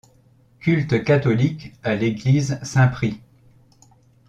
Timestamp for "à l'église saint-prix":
1.83-3.21